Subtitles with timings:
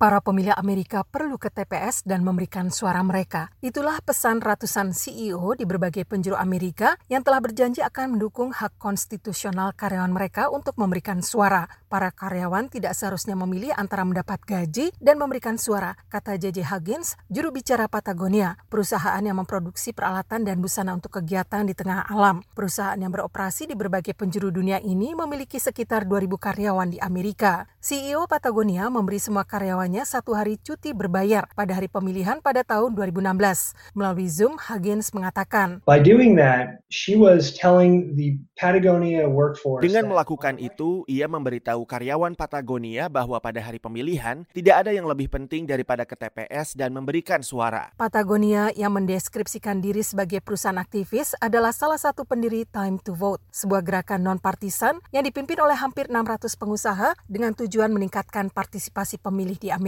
[0.00, 3.52] Para pemilih Amerika perlu ke TPS dan memberikan suara mereka.
[3.60, 9.76] Itulah pesan ratusan CEO di berbagai penjuru Amerika yang telah berjanji akan mendukung hak konstitusional
[9.76, 11.68] karyawan mereka untuk memberikan suara.
[11.92, 17.52] Para karyawan tidak seharusnya memilih antara mendapat gaji dan memberikan suara, kata JJ Huggins, juru
[17.52, 22.40] bicara Patagonia, perusahaan yang memproduksi peralatan dan busana untuk kegiatan di tengah alam.
[22.56, 27.68] Perusahaan yang beroperasi di berbagai penjuru dunia ini memiliki sekitar 2.000 karyawan di Amerika.
[27.84, 32.94] CEO Patagonia memberi semua karyawan hanya satu hari cuti berbayar pada hari pemilihan pada tahun
[32.94, 33.74] 2016.
[33.98, 40.62] Melalui Zoom, Huggins mengatakan, By doing that, she was telling the Patagonia workforce Dengan melakukan
[40.62, 46.06] itu, ia memberitahu karyawan Patagonia bahwa pada hari pemilihan tidak ada yang lebih penting daripada
[46.06, 47.90] ke TPS dan memberikan suara.
[47.98, 53.82] Patagonia yang mendeskripsikan diri sebagai perusahaan aktivis adalah salah satu pendiri Time to Vote, sebuah
[53.82, 59.79] gerakan non-partisan yang dipimpin oleh hampir 600 pengusaha dengan tujuan meningkatkan partisipasi pemilih di Amerika.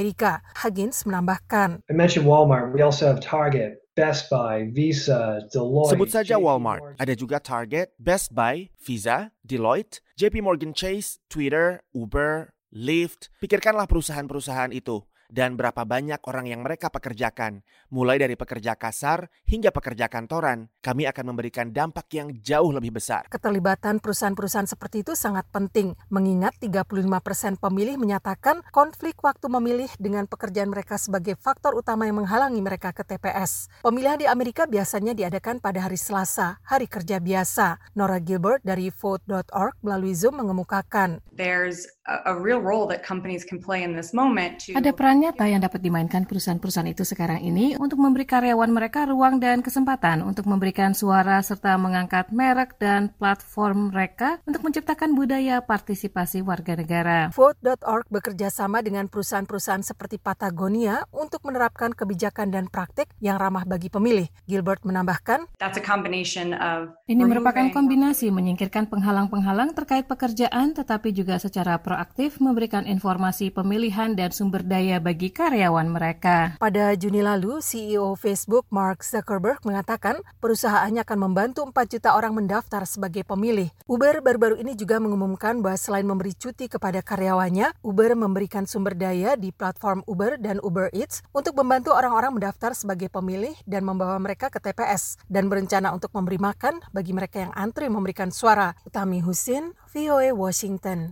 [0.56, 1.84] Huggins menambahkan.
[1.86, 2.72] I mentioned Walmart.
[2.72, 5.92] We also have Target, Best Buy, Visa, Deloitte.
[5.92, 6.96] Sebut saja JP Walmart, Morgan.
[6.96, 13.28] ada juga Target, Best Buy, Visa, Deloitte, JP Morgan Chase, Twitter, Uber, Lyft.
[13.44, 19.72] Pikirkanlah perusahaan-perusahaan itu dan berapa banyak orang yang mereka pekerjakan, mulai dari pekerja kasar hingga
[19.72, 20.68] pekerja kantoran.
[20.84, 23.32] Kami akan memberikan dampak yang jauh lebih besar.
[23.32, 26.84] Keterlibatan perusahaan-perusahaan seperti itu sangat penting, mengingat 35
[27.24, 32.92] persen pemilih menyatakan konflik waktu memilih dengan pekerjaan mereka sebagai faktor utama yang menghalangi mereka
[32.92, 33.72] ke TPS.
[33.80, 37.80] Pemilihan di Amerika biasanya diadakan pada hari Selasa, hari kerja biasa.
[37.96, 41.24] Nora Gilbert dari Vote.org melalui Zoom mengemukakan.
[41.32, 45.21] there's a, a real role that companies can play in this moment to Ada peran
[45.22, 50.18] nyata yang dapat dimainkan perusahaan-perusahaan itu sekarang ini untuk memberi karyawan mereka ruang dan kesempatan
[50.26, 57.30] untuk memberikan suara serta mengangkat merek dan platform mereka untuk menciptakan budaya partisipasi warga negara.
[57.30, 63.94] Vote.org bekerja sama dengan perusahaan-perusahaan seperti Patagonia untuk menerapkan kebijakan dan praktik yang ramah bagi
[63.94, 64.26] pemilih.
[64.50, 71.38] Gilbert menambahkan, that's a combination of Ini merupakan kombinasi menyingkirkan penghalang-penghalang terkait pekerjaan tetapi juga
[71.38, 76.56] secara proaktif memberikan informasi pemilihan dan sumber daya bagi karyawan mereka.
[76.56, 82.88] Pada Juni lalu, CEO Facebook Mark Zuckerberg mengatakan perusahaannya akan membantu 4 juta orang mendaftar
[82.88, 83.68] sebagai pemilih.
[83.84, 89.36] Uber baru-baru ini juga mengumumkan bahwa selain memberi cuti kepada karyawannya, Uber memberikan sumber daya
[89.36, 94.48] di platform Uber dan Uber Eats untuk membantu orang-orang mendaftar sebagai pemilih dan membawa mereka
[94.48, 98.72] ke TPS dan berencana untuk memberi makan bagi mereka yang antri memberikan suara.
[98.88, 101.10] Utami Husin, VOA Washington.